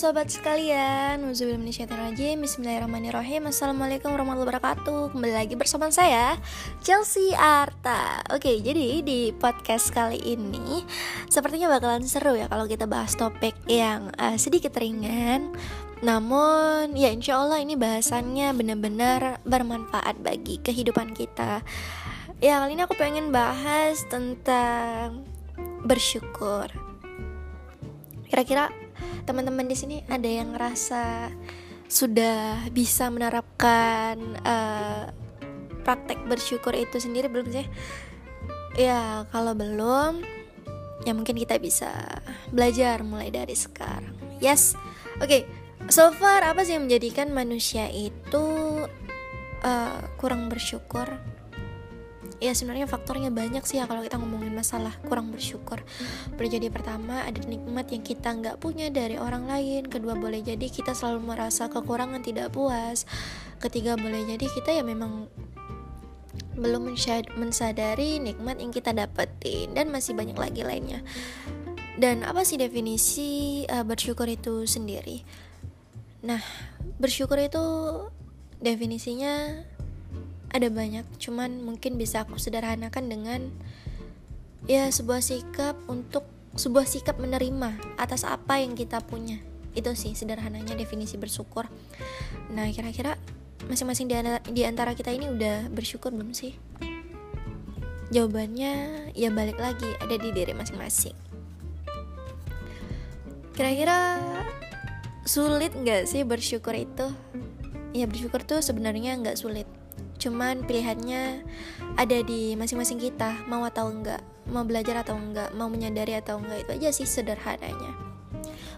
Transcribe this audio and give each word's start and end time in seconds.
sobat 0.00 0.32
sekalian. 0.32 1.28
Bismillahirrahmanirrahim. 1.28 3.52
Assalamualaikum 3.52 4.08
warahmatullahi 4.08 4.48
wabarakatuh. 4.48 5.12
Kembali 5.12 5.34
lagi 5.36 5.52
bersama 5.60 5.92
saya 5.92 6.40
Chelsea 6.80 7.36
Arta. 7.36 8.24
Oke 8.32 8.64
jadi 8.64 9.04
di 9.04 9.28
podcast 9.36 9.92
kali 9.92 10.16
ini 10.24 10.88
Sepertinya 11.28 11.68
bakalan 11.68 12.08
seru 12.08 12.32
ya 12.32 12.48
Kalau 12.48 12.64
kita 12.64 12.88
bahas 12.88 13.12
topik 13.12 13.52
yang 13.68 14.08
uh, 14.16 14.40
sedikit 14.40 14.72
ringan. 14.80 15.52
Namun 16.00 16.96
ya 16.96 17.12
insya 17.12 17.36
Allah 17.36 17.60
ini 17.60 17.76
bahasannya 17.76 18.56
benar-benar 18.56 19.44
bermanfaat 19.44 20.16
bagi 20.24 20.64
kehidupan 20.64 21.12
kita. 21.12 21.60
Ya 22.40 22.56
kali 22.64 22.72
ini 22.72 22.88
aku 22.88 22.96
pengen 22.96 23.36
bahas 23.36 24.00
tentang 24.08 25.28
bersyukur. 25.84 26.72
Kira-kira 28.32 28.72
teman-teman 29.24 29.66
di 29.66 29.76
sini 29.76 29.96
ada 30.06 30.26
yang 30.26 30.54
ngerasa 30.56 31.32
sudah 31.90 32.70
bisa 32.70 33.10
menerapkan 33.10 34.16
uh, 34.46 35.10
praktek 35.82 36.22
bersyukur 36.30 36.76
itu 36.76 37.02
sendiri 37.02 37.26
belum 37.26 37.50
sih? 37.50 37.66
Ya 38.78 39.26
kalau 39.34 39.58
belum, 39.58 40.22
ya 41.02 41.12
mungkin 41.12 41.34
kita 41.34 41.58
bisa 41.58 41.90
belajar 42.54 43.02
mulai 43.02 43.34
dari 43.34 43.56
sekarang. 43.58 44.14
Yes, 44.38 44.78
oke. 45.18 45.26
Okay. 45.26 45.42
So 45.88 46.12
far 46.14 46.44
apa 46.44 46.62
sih 46.62 46.76
yang 46.76 46.86
menjadikan 46.86 47.32
manusia 47.32 47.88
itu 47.90 48.46
uh, 49.64 50.00
kurang 50.20 50.46
bersyukur? 50.46 51.08
Ya 52.40 52.52
sebenarnya 52.52 52.84
faktornya 52.84 53.32
banyak 53.32 53.64
sih 53.64 53.80
ya 53.80 53.88
kalau 53.88 54.04
kita 54.04 54.20
ngomongin 54.20 54.52
masalah 54.52 54.92
kurang 55.08 55.32
bersyukur. 55.32 55.80
Boleh 56.36 56.50
jadi 56.52 56.68
pertama 56.68 57.24
ada 57.24 57.40
nikmat 57.44 57.88
yang 57.92 58.04
kita 58.04 58.32
nggak 58.32 58.56
punya 58.60 58.92
dari 58.92 59.16
orang 59.16 59.48
lain. 59.48 59.88
Kedua 59.88 60.16
boleh 60.16 60.44
jadi 60.44 60.66
kita 60.68 60.92
selalu 60.92 61.32
merasa 61.32 61.68
kekurangan 61.72 62.20
tidak 62.20 62.52
puas. 62.52 63.08
Ketiga 63.60 63.96
boleh 63.96 64.24
jadi 64.28 64.46
kita 64.46 64.72
ya 64.72 64.84
memang 64.84 65.28
belum 66.60 66.92
mensadari 67.40 68.20
nikmat 68.20 68.60
yang 68.60 68.72
kita 68.72 68.92
dapetin 68.92 69.72
dan 69.72 69.88
masih 69.88 70.12
banyak 70.12 70.36
lagi 70.36 70.60
lainnya. 70.60 71.00
Dan 72.00 72.24
apa 72.24 72.44
sih 72.48 72.56
definisi 72.56 73.64
uh, 73.68 73.84
bersyukur 73.84 74.28
itu 74.28 74.64
sendiri? 74.64 75.24
Nah 76.24 76.40
bersyukur 77.00 77.40
itu 77.40 77.64
definisinya 78.60 79.64
ada 80.50 80.66
banyak 80.66 81.06
cuman 81.22 81.62
mungkin 81.62 81.94
bisa 81.94 82.26
aku 82.26 82.36
sederhanakan 82.38 83.06
dengan 83.06 83.40
ya 84.66 84.90
sebuah 84.90 85.22
sikap 85.22 85.78
untuk 85.86 86.26
sebuah 86.58 86.82
sikap 86.84 87.16
menerima 87.22 87.78
atas 87.94 88.26
apa 88.26 88.58
yang 88.58 88.74
kita 88.74 88.98
punya. 89.00 89.38
Itu 89.70 89.94
sih 89.94 90.18
sederhananya 90.18 90.74
definisi 90.74 91.14
bersyukur. 91.14 91.70
Nah 92.50 92.66
kira-kira 92.74 93.14
masing-masing 93.70 94.10
di 94.50 94.62
antara 94.66 94.98
kita 94.98 95.14
ini 95.14 95.30
udah 95.30 95.70
bersyukur 95.70 96.10
belum 96.10 96.34
sih? 96.34 96.58
Jawabannya 98.10 99.06
ya 99.14 99.30
balik 99.30 99.62
lagi 99.62 99.86
ada 100.02 100.18
di 100.18 100.34
diri 100.34 100.50
masing-masing. 100.50 101.14
Kira-kira 103.54 104.18
sulit 105.22 105.70
nggak 105.70 106.10
sih 106.10 106.26
bersyukur 106.26 106.74
itu? 106.74 107.06
Ya 107.94 108.10
bersyukur 108.10 108.42
tuh 108.42 108.58
sebenarnya 108.58 109.14
nggak 109.22 109.38
sulit 109.38 109.70
cuman 110.20 110.68
pilihannya 110.68 111.42
ada 111.96 112.18
di 112.20 112.52
masing-masing 112.54 113.00
kita 113.00 113.48
mau 113.48 113.64
atau 113.64 113.88
enggak. 113.88 114.20
Mau 114.52 114.62
belajar 114.68 115.00
atau 115.00 115.16
enggak 115.16 115.56
mau 115.56 115.72
menyadari 115.72 116.12
atau 116.14 116.38
enggak 116.38 116.68
itu 116.68 116.70
aja 116.76 116.88
sih 116.92 117.08
sederhananya. 117.08 117.96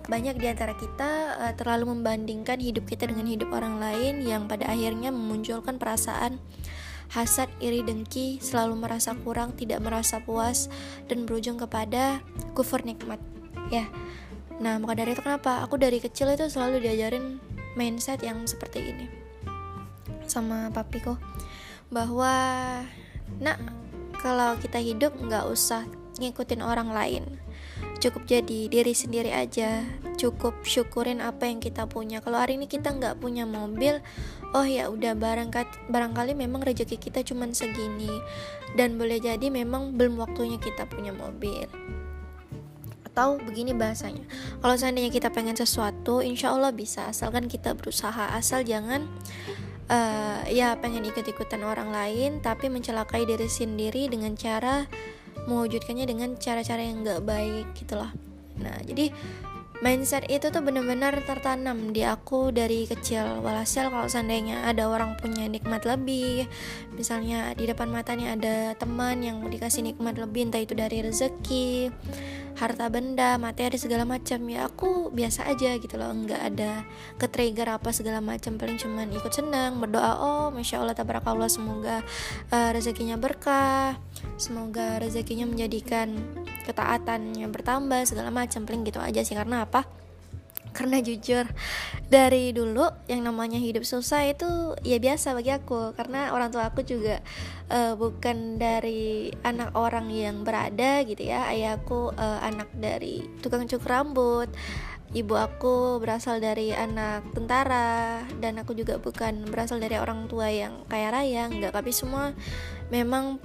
Banyak 0.07 0.39
di 0.39 0.47
antara 0.47 0.75
kita 0.79 1.11
uh, 1.39 1.55
terlalu 1.59 1.99
membandingkan 1.99 2.59
hidup 2.63 2.87
kita 2.87 3.11
dengan 3.11 3.27
hidup 3.27 3.51
orang 3.51 3.83
lain 3.83 4.23
yang 4.23 4.47
pada 4.47 4.71
akhirnya 4.71 5.11
memunculkan 5.11 5.79
perasaan 5.79 6.39
hasad, 7.13 7.53
iri, 7.61 7.85
dengki, 7.85 8.41
selalu 8.41 8.89
merasa 8.89 9.13
kurang, 9.21 9.53
tidak 9.53 9.85
merasa 9.85 10.25
puas, 10.25 10.73
dan 11.13 11.29
berujung 11.29 11.61
kepada 11.61 12.25
kufur 12.57 12.81
nikmat. 12.89 13.21
Ya, 13.69 13.85
nah 14.57 14.81
maka 14.81 14.97
dari 14.97 15.13
itu 15.13 15.21
kenapa? 15.21 15.61
Aku 15.61 15.77
dari 15.77 16.01
kecil 16.01 16.33
itu 16.33 16.49
selalu 16.49 16.81
diajarin 16.81 17.37
mindset 17.77 18.25
yang 18.25 18.49
seperti 18.49 18.97
ini 18.97 19.22
sama 20.33 20.73
papiku. 20.73 21.21
Bahwa 21.93 22.33
nak 23.37 23.61
kalau 24.25 24.57
kita 24.57 24.81
hidup 24.81 25.13
nggak 25.21 25.45
usah 25.53 25.85
ngikutin 26.17 26.65
orang 26.65 26.95
lain. 26.95 27.25
Cukup 27.99 28.27
jadi 28.27 28.67
diri 28.67 28.95
sendiri 28.95 29.31
aja. 29.31 29.83
Cukup 30.19 30.63
syukurin 30.67 31.19
apa 31.23 31.51
yang 31.51 31.59
kita 31.59 31.87
punya. 31.87 32.23
Kalau 32.23 32.39
hari 32.39 32.59
ini 32.59 32.67
kita 32.71 32.95
nggak 32.95 33.19
punya 33.19 33.47
mobil 33.47 33.99
oh 34.53 34.67
ya 34.69 34.93
udah 34.93 35.17
barangkali 35.17 35.89
barangkali 35.89 36.33
memang 36.37 36.63
rezeki 36.63 36.99
kita 36.99 37.27
cuman 37.27 37.55
segini. 37.55 38.11
Dan 38.79 38.97
boleh 38.97 39.19
jadi 39.19 39.51
memang 39.51 39.99
belum 39.99 40.19
waktunya 40.19 40.59
kita 40.63 40.87
punya 40.87 41.11
mobil. 41.15 41.67
Atau 43.13 43.37
begini 43.45 43.77
bahasanya 43.77 44.25
kalau 44.65 44.73
seandainya 44.73 45.13
kita 45.13 45.29
pengen 45.29 45.59
sesuatu 45.59 46.23
insya 46.23 46.55
Allah 46.55 46.71
bisa. 46.71 47.11
Asalkan 47.11 47.47
kita 47.51 47.75
berusaha. 47.75 48.33
Asal 48.35 48.63
jangan 48.65 49.07
uh, 49.93 50.41
ya 50.49 50.75
pengen 50.81 51.05
ikut-ikutan 51.05 51.61
orang 51.63 51.93
lain 51.93 52.41
tapi 52.41 52.73
mencelakai 52.73 53.29
diri 53.29 53.47
sendiri 53.47 54.09
dengan 54.09 54.33
cara 54.35 54.89
mewujudkannya 55.45 56.09
dengan 56.09 56.35
cara-cara 56.41 56.81
yang 56.81 57.05
gak 57.05 57.23
baik 57.23 57.67
gitulah 57.77 58.11
nah 58.57 58.77
jadi 58.83 59.13
mindset 59.83 60.31
itu 60.31 60.47
tuh 60.55 60.63
benar-benar 60.63 61.27
tertanam 61.27 61.91
di 61.91 62.07
aku 62.07 62.55
dari 62.55 62.87
kecil. 62.87 63.43
Walhasil 63.43 63.91
kalau 63.91 64.07
seandainya 64.07 64.63
ada 64.63 64.87
orang 64.87 65.19
punya 65.19 65.51
nikmat 65.51 65.83
lebih 65.83 66.47
misalnya 66.95 67.51
di 67.59 67.67
depan 67.67 67.91
matanya 67.91 68.39
ada 68.39 68.79
teman 68.79 69.19
yang 69.27 69.43
dikasih 69.43 69.83
nikmat 69.83 70.23
lebih 70.23 70.47
entah 70.49 70.63
itu 70.63 70.79
dari 70.79 71.03
rezeki 71.03 71.91
harta 72.59 72.91
benda 72.91 73.39
materi 73.41 73.79
segala 73.79 74.03
macam. 74.05 74.43
Ya 74.51 74.67
aku 74.67 75.15
biasa 75.15 75.49
aja 75.49 75.79
gitu 75.79 75.95
loh. 75.97 76.11
Nggak 76.13 76.43
ada 76.53 76.85
ke 77.17 77.27
trigger 77.31 77.79
apa 77.79 77.95
segala 77.95 78.19
macam. 78.19 78.59
Paling 78.59 78.77
cuman 78.77 79.09
ikut 79.15 79.33
senang 79.33 79.79
berdoa 79.79 80.13
oh 80.19 80.47
masya 80.51 80.83
allah 80.83 80.97
tabarakallah 80.97 81.49
semoga 81.49 82.03
uh, 82.51 82.71
rezekinya 82.75 83.17
berkah 83.17 83.97
semoga 84.37 84.99
rezekinya 85.01 85.47
menjadikan 85.47 86.19
ketaatannya 86.67 87.47
bertambah 87.49 88.05
segala 88.05 88.35
macam. 88.35 88.67
Paling 88.67 88.83
gitu 88.85 88.99
aja 88.99 89.23
sih. 89.23 89.39
Karena 89.39 89.65
apa 89.65 90.02
karena 90.83 90.99
jujur. 90.99 91.47
Dari 92.11 92.51
dulu 92.51 92.91
yang 93.07 93.23
namanya 93.23 93.63
hidup 93.63 93.87
susah 93.87 94.27
itu 94.27 94.75
ya 94.83 94.99
biasa 94.99 95.39
bagi 95.39 95.55
aku 95.55 95.95
karena 95.95 96.35
orang 96.35 96.51
tua 96.51 96.67
aku 96.75 96.83
juga 96.83 97.23
uh, 97.71 97.95
bukan 97.95 98.59
dari 98.59 99.31
anak 99.47 99.79
orang 99.79 100.11
yang 100.11 100.43
berada 100.43 101.07
gitu 101.07 101.23
ya. 101.23 101.47
Ayahku 101.47 102.11
uh, 102.19 102.43
anak 102.43 102.67
dari 102.75 103.23
tukang 103.39 103.71
cukur 103.71 104.03
rambut. 104.03 104.51
Ibu 105.13 105.37
aku 105.37 106.01
berasal 106.01 106.41
dari 106.41 106.73
anak 106.73 107.37
tentara 107.37 108.25
dan 108.41 108.57
aku 108.57 108.73
juga 108.73 108.97
bukan 108.97 109.45
berasal 109.45 109.77
dari 109.77 110.01
orang 110.01 110.25
tua 110.25 110.49
yang 110.49 110.89
kaya 110.89 111.13
raya 111.13 111.53
nggak 111.53 111.77
tapi 111.77 111.93
semua 111.93 112.33
memang 112.89 113.37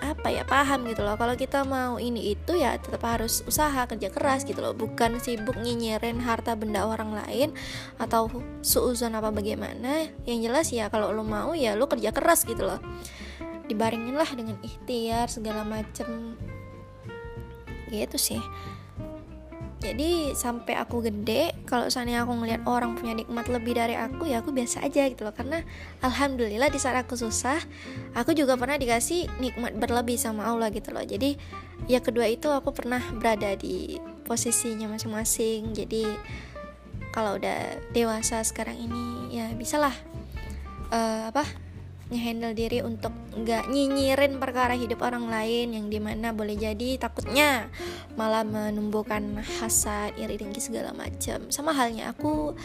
apa 0.00 0.28
ya 0.30 0.42
paham 0.46 0.86
gitu 0.86 1.02
loh. 1.02 1.18
Kalau 1.18 1.34
kita 1.34 1.66
mau 1.66 1.98
ini 1.98 2.34
itu 2.34 2.54
ya 2.54 2.78
tetap 2.78 3.02
harus 3.06 3.42
usaha 3.44 3.84
kerja 3.86 4.08
keras 4.08 4.46
gitu 4.46 4.58
loh. 4.62 4.72
Bukan 4.72 5.18
sibuk 5.18 5.58
nyinyirin 5.58 6.22
harta 6.22 6.54
benda 6.54 6.86
orang 6.86 7.14
lain 7.14 7.54
atau 7.98 8.30
suuzon 8.62 9.14
apa 9.18 9.34
bagaimana. 9.34 10.10
Yang 10.24 10.38
jelas 10.46 10.66
ya 10.70 10.86
kalau 10.88 11.10
lo 11.10 11.26
mau 11.26 11.52
ya 11.52 11.74
lo 11.74 11.90
kerja 11.90 12.14
keras 12.14 12.46
gitu 12.46 12.66
loh. 12.66 12.80
Dibaringin 13.66 14.16
lah 14.16 14.30
dengan 14.32 14.56
ikhtiar 14.64 15.28
segala 15.28 15.66
macem. 15.66 16.38
Gitu 17.88 18.16
sih 18.20 18.42
jadi 19.78 20.34
sampai 20.34 20.74
aku 20.74 21.06
gede 21.06 21.54
kalau 21.62 21.86
seandainya 21.86 22.26
aku 22.26 22.34
ngeliat 22.34 22.66
orang 22.66 22.98
punya 22.98 23.14
nikmat 23.14 23.46
lebih 23.46 23.78
dari 23.78 23.94
aku 23.94 24.26
ya 24.26 24.42
aku 24.42 24.50
biasa 24.50 24.82
aja 24.82 25.06
gitu 25.06 25.22
loh. 25.22 25.30
Karena 25.30 25.62
alhamdulillah 26.02 26.66
di 26.66 26.82
saat 26.82 26.98
aku 26.98 27.14
susah 27.14 27.62
aku 28.18 28.34
juga 28.34 28.58
pernah 28.58 28.74
dikasih 28.74 29.30
nikmat 29.38 29.78
berlebih 29.78 30.18
sama 30.18 30.50
Allah 30.50 30.74
gitu 30.74 30.90
loh. 30.90 31.06
Jadi 31.06 31.38
ya 31.86 32.02
kedua 32.02 32.26
itu 32.26 32.50
aku 32.50 32.74
pernah 32.74 32.98
berada 33.14 33.54
di 33.54 34.02
posisinya 34.26 34.90
masing-masing. 34.90 35.70
Jadi 35.70 36.10
kalau 37.14 37.38
udah 37.38 37.78
dewasa 37.94 38.42
sekarang 38.42 38.82
ini 38.82 39.38
ya 39.38 39.46
bisalah 39.54 39.94
uh, 40.90 41.30
apa 41.30 41.67
ngehandle 42.08 42.56
diri 42.56 42.80
untuk 42.80 43.12
nggak 43.36 43.68
nyinyirin 43.68 44.40
perkara 44.40 44.72
hidup 44.72 45.04
orang 45.04 45.28
lain 45.28 45.76
yang 45.76 45.86
di 45.92 46.00
mana 46.00 46.32
boleh 46.32 46.56
jadi 46.56 46.96
takutnya 46.96 47.68
malah 48.16 48.42
menumbuhkan 48.48 49.40
hasad 49.60 50.16
iri 50.16 50.40
dengki 50.40 50.60
segala 50.60 50.96
macam 50.96 51.52
sama 51.52 51.76
halnya 51.76 52.10
aku 52.16 52.56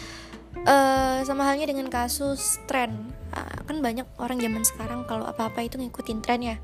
uh, 0.64 1.20
sama 1.26 1.44
halnya 1.48 1.68
dengan 1.70 1.90
kasus 1.92 2.62
tren. 2.70 3.12
Uh, 3.34 3.60
kan 3.66 3.82
banyak 3.82 4.06
orang 4.22 4.38
zaman 4.38 4.62
sekarang 4.62 5.02
kalau 5.10 5.26
apa-apa 5.26 5.66
itu 5.66 5.82
ngikutin 5.82 6.22
tren 6.22 6.42
ya 6.46 6.56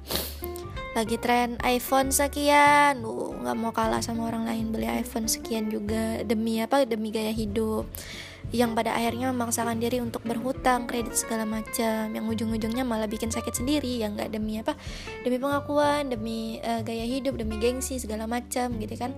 lagi 0.97 1.21
tren 1.21 1.61
iPhone 1.61 2.09
sekian. 2.09 3.05
Uh 3.05 3.37
nggak 3.39 3.55
mau 3.55 3.69
kalah 3.69 4.01
sama 4.01 4.25
orang 4.25 4.49
lain 4.49 4.73
beli 4.73 4.89
iPhone 4.89 5.29
sekian 5.29 5.69
juga. 5.69 6.25
Demi 6.25 6.57
apa? 6.61 6.81
Demi 6.85 7.13
gaya 7.13 7.29
hidup. 7.29 7.85
Yang 8.49 8.71
pada 8.73 8.97
akhirnya 8.97 9.29
memaksakan 9.29 9.77
diri 9.77 10.01
untuk 10.01 10.25
berhutang 10.25 10.89
kredit 10.89 11.13
segala 11.13 11.45
macam. 11.45 12.09
Yang 12.09 12.25
ujung-ujungnya 12.33 12.81
malah 12.81 13.05
bikin 13.05 13.29
sakit 13.29 13.61
sendiri. 13.61 14.01
Yang 14.01 14.11
nggak 14.17 14.29
demi 14.33 14.57
apa? 14.57 14.73
Demi 15.21 15.37
pengakuan 15.37 16.09
demi 16.09 16.57
uh, 16.65 16.81
gaya 16.81 17.05
hidup 17.05 17.37
demi 17.37 17.61
gengsi 17.61 18.01
segala 18.01 18.25
macam 18.25 18.73
gitu 18.81 18.95
kan. 18.97 19.13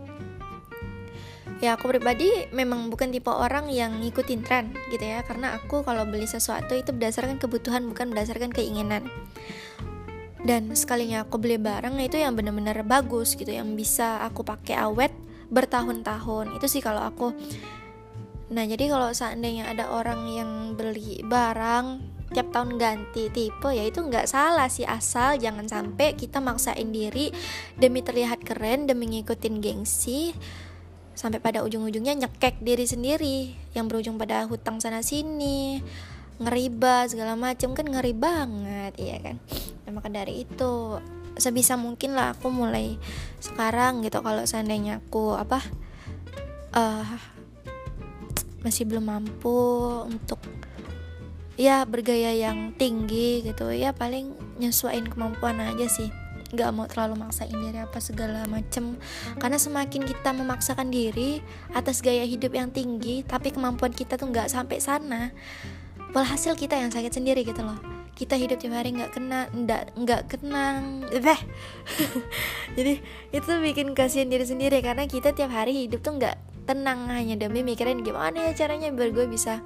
Ya 1.62 1.78
aku 1.78 1.94
pribadi 1.94 2.50
memang 2.58 2.90
bukan 2.90 3.14
tipe 3.14 3.30
orang 3.30 3.70
yang 3.70 4.02
ngikutin 4.04 4.42
tren 4.44 4.76
gitu 4.92 5.06
ya. 5.08 5.24
Karena 5.24 5.56
aku 5.56 5.88
kalau 5.88 6.04
beli 6.04 6.28
sesuatu 6.28 6.76
itu 6.76 6.92
berdasarkan 6.92 7.40
kebutuhan 7.40 7.88
bukan 7.88 8.12
berdasarkan 8.12 8.52
keinginan 8.52 9.08
dan 10.42 10.74
sekalinya 10.74 11.22
aku 11.22 11.38
beli 11.38 11.62
barang 11.62 11.94
itu 12.02 12.18
yang 12.18 12.34
benar-benar 12.34 12.82
bagus 12.82 13.38
gitu 13.38 13.54
yang 13.54 13.78
bisa 13.78 14.26
aku 14.26 14.42
pakai 14.42 14.78
awet 14.82 15.14
bertahun-tahun. 15.54 16.58
Itu 16.58 16.66
sih 16.66 16.82
kalau 16.82 17.06
aku. 17.06 17.36
Nah 18.52 18.66
jadi 18.66 18.90
kalau 18.90 19.14
seandainya 19.14 19.70
ada 19.70 19.94
orang 19.94 20.22
yang 20.32 20.52
beli 20.74 21.22
barang 21.24 22.10
tiap 22.32 22.48
tahun 22.56 22.80
ganti 22.80 23.28
tipe 23.28 23.70
ya 23.70 23.84
itu 23.86 24.02
nggak 24.02 24.26
salah 24.26 24.68
sih. 24.72 24.88
Asal 24.88 25.38
jangan 25.38 25.70
sampai 25.70 26.18
kita 26.18 26.42
maksain 26.42 26.90
diri 26.90 27.30
demi 27.78 28.02
terlihat 28.02 28.42
keren 28.42 28.90
demi 28.90 29.08
ngikutin 29.14 29.62
gengsi 29.62 30.34
sampai 31.12 31.38
pada 31.38 31.62
ujung-ujungnya 31.62 32.18
nyekek 32.18 32.64
diri 32.64 32.88
sendiri 32.88 33.38
yang 33.78 33.86
berujung 33.86 34.18
pada 34.18 34.48
hutang 34.48 34.82
sana 34.82 35.06
sini 35.06 35.84
ngeriba 36.42 37.06
segala 37.06 37.38
macam 37.38 37.78
kan 37.78 37.86
ngeri 37.86 38.14
banget 38.18 38.94
iya 38.98 39.18
kan? 39.22 39.38
Nah, 39.86 39.92
maka 39.94 40.10
dari 40.10 40.44
itu 40.44 40.98
sebisa 41.38 41.80
mungkin 41.80 42.18
lah 42.18 42.36
aku 42.36 42.52
mulai 42.52 42.98
sekarang 43.40 44.04
gitu 44.04 44.20
kalau 44.20 44.44
seandainya 44.44 45.00
aku 45.00 45.38
apa 45.38 45.64
uh, 46.76 47.08
masih 48.62 48.86
belum 48.86 49.10
mampu 49.10 49.58
untuk 50.06 50.38
ya 51.58 51.86
bergaya 51.86 52.34
yang 52.34 52.74
tinggi 52.78 53.46
gitu 53.46 53.70
ya 53.70 53.94
paling 53.94 54.34
nyesuaiin 54.58 55.10
kemampuan 55.10 55.62
aja 55.62 55.90
sih. 55.90 56.10
Nggak 56.52 56.70
mau 56.76 56.84
terlalu 56.84 57.16
maksain 57.16 57.56
diri 57.56 57.80
apa 57.80 58.04
segala 58.04 58.44
macem. 58.44 59.00
Karena 59.40 59.56
semakin 59.56 60.04
kita 60.04 60.36
memaksakan 60.36 60.92
diri 60.92 61.40
atas 61.72 62.04
gaya 62.04 62.28
hidup 62.28 62.52
yang 62.54 62.70
tinggi 62.70 63.24
tapi 63.24 63.56
kemampuan 63.56 63.96
kita 63.96 64.20
tuh 64.20 64.30
nggak 64.30 64.52
sampai 64.52 64.78
sana 64.84 65.32
walhasil 66.12 66.54
kita 66.56 66.80
yang 66.80 66.92
sakit 66.92 67.12
sendiri 67.12 67.44
gitu 67.44 67.64
loh. 67.64 67.80
Kita 68.12 68.38
hidup 68.38 68.62
tiap 68.62 68.78
hari 68.78 68.94
nggak 68.94 69.18
kena 69.18 69.50
nggak 69.50 69.84
nggak 69.98 70.22
kenang. 70.30 71.08
Eh 71.10 71.20
jadi 72.78 73.02
itu 73.34 73.52
bikin 73.64 73.98
kasihan 73.98 74.30
diri 74.30 74.46
sendiri. 74.46 74.84
Karena 74.84 75.08
kita 75.08 75.34
tiap 75.34 75.50
hari 75.50 75.88
hidup 75.88 76.04
tuh 76.06 76.20
nggak 76.20 76.38
tenang 76.70 77.10
hanya 77.10 77.36
demi 77.36 77.66
mikirin 77.66 78.06
gimana 78.06 78.48
ya 78.48 78.52
caranya 78.54 78.94
biar 78.94 79.10
gue 79.10 79.26
bisa 79.26 79.66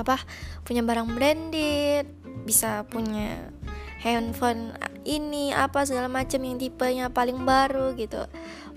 apa 0.00 0.16
punya 0.64 0.80
barang 0.80 1.12
branded 1.12 2.08
bisa 2.48 2.88
punya 2.88 3.52
handphone 4.00 4.72
ini 5.04 5.52
apa 5.52 5.84
segala 5.84 6.08
macam 6.08 6.40
yang 6.40 6.56
tipenya 6.56 7.12
paling 7.12 7.44
baru 7.44 7.92
gitu. 8.00 8.24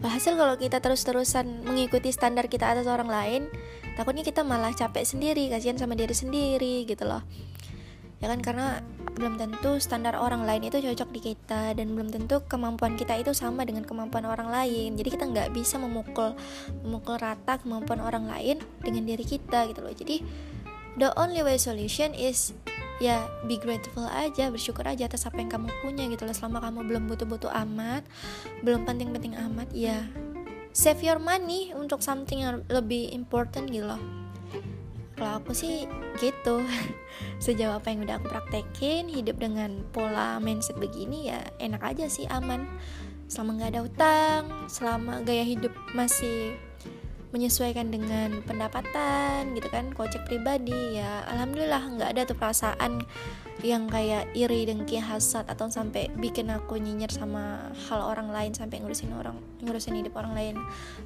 Walhasil 0.03 0.35
kalau 0.35 0.59
kita 0.59 0.83
terus-terusan 0.83 1.63
mengikuti 1.63 2.11
standar 2.11 2.51
kita 2.51 2.75
atas 2.75 2.91
orang 2.91 3.07
lain 3.07 3.41
takutnya 3.93 4.25
kita 4.25 4.41
malah 4.41 4.73
capek 4.73 5.05
sendiri 5.05 5.49
kasihan 5.49 5.77
sama 5.77 5.93
diri 5.93 6.13
sendiri 6.15 6.85
gitu 6.89 7.05
loh. 7.05 7.21
Ya 8.23 8.31
kan 8.31 8.39
karena 8.39 8.79
belum 9.19 9.35
tentu 9.35 9.77
standar 9.83 10.15
orang 10.15 10.47
lain 10.47 10.63
itu 10.71 10.79
cocok 10.79 11.11
di 11.11 11.19
kita 11.21 11.75
dan 11.75 11.91
belum 11.91 12.07
tentu 12.07 12.39
kemampuan 12.47 12.95
kita 12.95 13.19
itu 13.19 13.35
sama 13.35 13.67
dengan 13.67 13.83
kemampuan 13.83 14.23
orang 14.23 14.47
lain. 14.47 14.95
Jadi 14.95 15.09
kita 15.19 15.27
nggak 15.27 15.51
bisa 15.51 15.75
memukul 15.75 16.31
memukul 16.81 17.19
rata 17.19 17.59
kemampuan 17.59 17.99
orang 17.99 18.25
lain 18.31 18.63
dengan 18.79 19.03
diri 19.03 19.27
kita 19.27 19.67
gitu 19.67 19.83
loh. 19.83 19.91
Jadi 19.91 20.23
the 20.95 21.11
only 21.19 21.43
way 21.43 21.59
solution 21.59 22.15
is 22.15 22.55
ya 23.03 23.27
be 23.43 23.59
grateful 23.59 24.07
aja 24.07 24.47
bersyukur 24.47 24.87
aja 24.87 25.11
atas 25.11 25.27
apa 25.27 25.43
yang 25.43 25.51
kamu 25.51 25.67
punya 25.83 26.07
gitu 26.07 26.23
loh. 26.23 26.31
Selama 26.31 26.63
kamu 26.63 26.79
belum 26.89 27.03
butuh-butuh 27.11 27.51
amat 27.67 28.07
belum 28.63 28.87
penting-penting 28.87 29.35
amat 29.35 29.67
ya 29.75 29.99
save 30.73 31.05
your 31.05 31.21
money 31.21 31.69
untuk 31.77 32.01
something 32.01 32.41
yang 32.41 32.65
lebih 32.67 33.13
important 33.13 33.69
gitu 33.69 33.85
loh. 33.85 34.01
Kalau 35.13 35.39
aku 35.39 35.53
sih 35.53 35.85
gitu. 36.17 36.65
Sejauh 37.43 37.77
apa 37.77 37.93
yang 37.93 38.03
udah 38.03 38.17
aku 38.17 38.27
praktekin 38.27 39.05
hidup 39.07 39.37
dengan 39.37 39.85
pola 39.93 40.41
mindset 40.41 40.75
begini 40.81 41.29
ya 41.29 41.39
enak 41.61 41.85
aja 41.85 42.09
sih 42.09 42.25
aman. 42.27 42.65
Selama 43.29 43.61
nggak 43.61 43.71
ada 43.77 43.81
utang 43.85 44.43
selama 44.67 45.21
gaya 45.21 45.45
hidup 45.45 45.71
masih 45.93 46.57
menyesuaikan 47.33 47.89
dengan 47.89 48.45
pendapatan 48.45 49.57
gitu 49.57 49.65
kan 49.73 49.89
kocek 49.97 50.21
pribadi 50.29 51.01
ya 51.01 51.25
alhamdulillah 51.33 51.81
nggak 51.97 52.09
ada 52.13 52.21
tuh 52.29 52.37
perasaan 52.37 53.01
yang 53.65 53.89
kayak 53.89 54.29
iri 54.37 54.69
dengki 54.69 55.01
hasad 55.01 55.49
atau 55.49 55.65
sampai 55.69 56.13
bikin 56.17 56.53
aku 56.53 56.77
nyinyir 56.77 57.09
sama 57.09 57.73
hal 57.89 58.01
orang 58.01 58.29
lain 58.29 58.53
sampai 58.53 58.81
ngurusin 58.81 59.13
orang 59.17 59.37
ngurusin 59.63 59.95
hidup 59.95 60.19
orang 60.19 60.33
lain. 60.35 60.55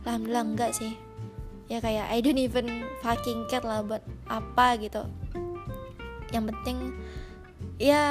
Alhamdulillah 0.04 0.44
enggak 0.44 0.72
sih. 0.74 0.98
Ya 1.70 1.84
kayak 1.84 2.10
I 2.10 2.24
don't 2.24 2.40
even 2.42 2.88
fucking 3.06 3.46
care 3.52 3.64
lah 3.64 3.86
buat 3.86 4.02
apa 4.28 4.82
gitu. 4.82 5.06
Yang 6.34 6.44
penting 6.52 6.78
ya 7.78 8.06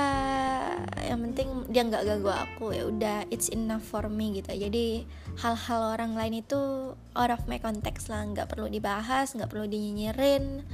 yang 1.03 1.23
penting 1.27 1.67
dia 1.71 1.83
nggak 1.83 2.07
ganggu 2.07 2.31
aku 2.31 2.71
ya 2.71 2.87
udah 2.87 3.27
it's 3.35 3.51
enough 3.51 3.83
for 3.83 4.07
me 4.07 4.39
gitu. 4.39 4.51
Jadi 4.55 5.07
hal-hal 5.43 5.99
orang 5.99 6.15
lain 6.15 6.43
itu 6.43 6.95
out 7.15 7.31
of 7.35 7.43
my 7.51 7.59
context 7.59 8.09
lah 8.11 8.23
nggak 8.27 8.47
perlu 8.51 8.71
dibahas 8.71 9.35
nggak 9.35 9.51
perlu 9.51 9.67
dinyinyirin 9.67 10.67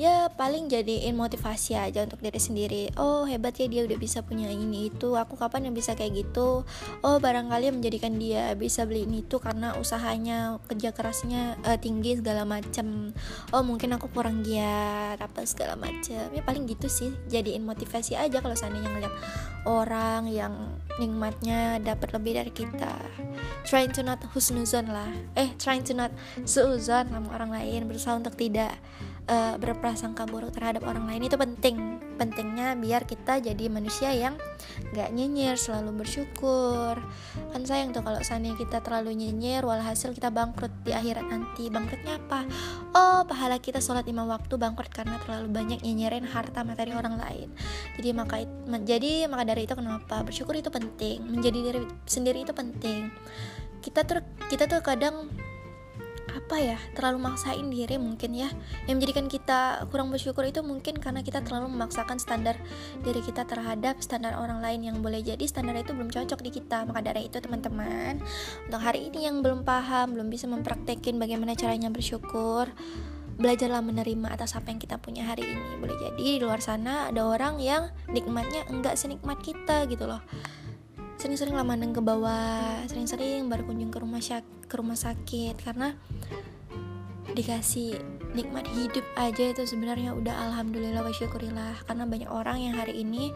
ya 0.00 0.32
paling 0.32 0.72
jadiin 0.72 1.12
motivasi 1.12 1.76
aja 1.76 2.08
untuk 2.08 2.24
diri 2.24 2.40
sendiri. 2.40 2.82
Oh 2.96 3.28
hebat 3.28 3.52
ya 3.60 3.68
dia 3.68 3.84
udah 3.84 4.00
bisa 4.00 4.24
punya 4.24 4.48
ini 4.48 4.88
itu. 4.88 5.12
Aku 5.12 5.36
kapan 5.36 5.68
yang 5.68 5.76
bisa 5.76 5.92
kayak 5.92 6.24
gitu? 6.24 6.64
Oh 7.04 7.16
barangkali 7.20 7.68
menjadikan 7.68 8.16
dia 8.16 8.56
bisa 8.56 8.88
beli 8.88 9.04
ini 9.04 9.20
itu 9.20 9.36
karena 9.36 9.76
usahanya 9.76 10.56
kerja 10.64 10.96
kerasnya 10.96 11.60
uh, 11.68 11.76
tinggi 11.76 12.16
segala 12.16 12.48
macam 12.48 13.12
oh 13.52 13.60
mungkin 13.60 13.92
aku 13.92 14.08
kurang 14.08 14.40
giat 14.40 15.20
apa 15.20 15.44
segala 15.44 15.76
macam 15.76 16.32
ya 16.32 16.40
paling 16.40 16.64
gitu 16.64 16.88
sih. 16.88 17.12
Jadiin 17.28 17.68
motivasi 17.68 18.16
aja 18.16 18.40
kalau 18.40 18.56
seandainya 18.56 18.88
ngeliat 18.88 19.14
orang 19.68 20.32
yang 20.32 20.80
nikmatnya 20.96 21.76
dapat 21.76 22.16
lebih 22.16 22.40
dari 22.40 22.52
kita. 22.56 22.96
Trying 23.68 23.92
to 23.92 24.00
not 24.00 24.24
husnuzon 24.32 24.88
lah. 24.88 25.12
Eh 25.36 25.52
trying 25.60 25.84
to 25.84 25.92
not 25.92 26.08
suuzon 26.48 27.12
sama 27.12 27.28
orang 27.36 27.52
lain. 27.52 27.84
Berusaha 27.84 28.16
untuk 28.16 28.32
tidak 28.40 28.72
uh, 29.28 29.54
berprasangka 29.60 30.24
buruk 30.24 30.54
terhadap 30.54 30.86
orang 30.86 31.04
lain 31.04 31.26
itu 31.26 31.36
penting. 31.36 32.00
Pentingnya 32.20 32.76
biar 32.76 33.08
kita 33.08 33.40
jadi 33.40 33.72
manusia 33.72 34.12
yang 34.12 34.36
gak 34.92 35.08
nyinyir 35.12 35.56
selalu 35.56 36.04
bersyukur. 36.04 37.00
Kan 37.52 37.62
sayang 37.64 37.96
tuh 37.96 38.04
kalau 38.04 38.20
seandainya 38.20 38.60
kita 38.60 38.84
terlalu 38.84 39.16
nyinyir 39.16 39.64
walhasil 39.64 40.12
kita 40.12 40.28
bangkrut 40.28 40.72
di 40.84 40.92
akhirat 40.92 41.24
nanti. 41.26 41.72
Bangkrutnya 41.72 42.20
apa? 42.20 42.44
Oh 42.92 43.24
pahala 43.24 43.56
kita 43.56 43.80
sholat 43.80 44.04
lima 44.04 44.28
waktu 44.28 44.52
bangkrut 44.60 44.92
karena 44.92 45.16
terlalu 45.24 45.48
banyak 45.48 45.80
nyinyirin 45.80 46.28
harta 46.28 46.60
materi 46.60 46.92
orang 46.92 47.16
lain. 47.16 47.48
Jadi 47.96 48.08
maka 48.12 48.44
jadi 48.84 49.24
maka 49.26 49.48
dari 49.48 49.64
itu 49.64 49.72
kenapa? 49.72 50.20
Bersyukur 50.20 50.60
itu 50.60 50.68
penting. 50.68 51.24
Menjadi 51.24 51.58
diri 51.72 51.80
sendiri 52.04 52.44
itu 52.44 52.52
penting. 52.52 53.08
Kita 53.80 54.04
tuh 54.04 54.20
kita 54.52 54.68
tuh 54.68 54.84
kadang 54.84 55.32
apa 56.30 56.56
ya 56.58 56.78
terlalu 56.94 57.30
maksain 57.30 57.66
diri 57.68 57.96
mungkin 57.98 58.34
ya. 58.34 58.48
Yang 58.86 58.94
menjadikan 59.00 59.26
kita 59.26 59.60
kurang 59.90 60.08
bersyukur 60.14 60.46
itu 60.46 60.62
mungkin 60.62 60.98
karena 60.98 61.20
kita 61.20 61.42
terlalu 61.42 61.70
memaksakan 61.72 62.22
standar 62.22 62.58
diri 63.02 63.20
kita 63.20 63.44
terhadap 63.46 63.98
standar 64.02 64.38
orang 64.38 64.62
lain 64.62 64.86
yang 64.86 64.96
boleh 65.02 65.20
jadi 65.20 65.42
standar 65.46 65.74
itu 65.78 65.92
belum 65.92 66.10
cocok 66.10 66.40
di 66.42 66.50
kita. 66.50 66.86
Maka 66.86 67.00
dari 67.02 67.26
itu 67.26 67.38
teman-teman 67.42 68.22
untuk 68.66 68.80
hari 68.80 69.10
ini 69.10 69.26
yang 69.26 69.42
belum 69.42 69.66
paham 69.66 70.14
belum 70.14 70.30
bisa 70.30 70.46
mempraktekin 70.46 71.18
bagaimana 71.18 71.54
caranya 71.58 71.90
bersyukur 71.90 72.70
belajarlah 73.40 73.80
menerima 73.80 74.36
atas 74.36 74.52
apa 74.52 74.68
yang 74.68 74.76
kita 74.76 75.00
punya 75.00 75.24
hari 75.24 75.48
ini. 75.48 75.80
Boleh 75.80 75.96
jadi 75.96 76.20
di 76.20 76.38
luar 76.44 76.60
sana 76.60 77.08
ada 77.08 77.24
orang 77.24 77.56
yang 77.56 77.88
nikmatnya 78.12 78.68
enggak 78.68 79.00
senikmat 79.00 79.40
kita 79.40 79.88
gitu 79.88 80.04
loh 80.04 80.20
sering-sering 81.20 81.52
lah 81.52 81.68
mandang 81.68 81.92
ke 81.92 82.00
bawah 82.00 82.80
sering-sering 82.88 83.44
berkunjung 83.52 83.92
ke 83.92 84.00
rumah 84.00 84.24
syak 84.24 84.40
ke 84.64 84.74
rumah 84.80 84.96
sakit 84.96 85.52
karena 85.60 85.92
dikasih 87.36 88.00
nikmat 88.32 88.64
hidup 88.72 89.04
aja 89.20 89.52
itu 89.52 89.62
sebenarnya 89.68 90.16
udah 90.16 90.32
alhamdulillah 90.50 91.04
wa 91.04 91.12
syukurillah 91.12 91.76
karena 91.84 92.08
banyak 92.08 92.30
orang 92.32 92.58
yang 92.64 92.74
hari 92.74 93.04
ini 93.04 93.30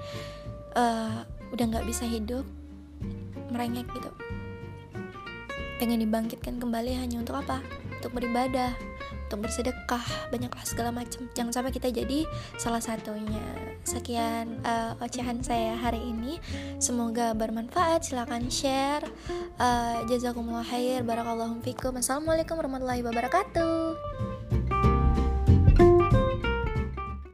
uh, 0.74 1.22
udah 1.52 1.64
nggak 1.70 1.86
bisa 1.86 2.08
hidup 2.08 2.42
merengek 3.52 3.86
gitu. 3.92 4.10
Pengen 5.78 6.02
dibangkitkan 6.02 6.58
kembali 6.58 6.96
hanya 6.98 7.22
untuk 7.22 7.38
apa? 7.38 7.62
Untuk 8.00 8.16
beribadah 8.16 8.74
untuk 9.34 9.50
bersedekah 9.50 10.30
banyaklah 10.30 10.62
segala 10.62 10.94
macam. 10.94 11.26
Jangan 11.34 11.50
sampai 11.50 11.74
kita 11.74 11.90
jadi 11.90 12.22
salah 12.54 12.78
satunya. 12.78 13.42
Sekian 13.82 14.62
uh, 14.62 14.94
ocehan 15.02 15.42
saya 15.42 15.74
hari 15.74 15.98
ini. 15.98 16.38
Semoga 16.78 17.34
bermanfaat. 17.34 18.06
Silahkan 18.06 18.46
share. 18.46 19.02
Uh, 19.58 20.06
jazakumullah 20.06 20.62
khair. 20.62 21.02
Barakallahu 21.02 21.58
fikum. 21.66 21.98
Assalamualaikum 21.98 22.54
warahmatullahi 22.54 23.02
wabarakatuh 23.02 24.33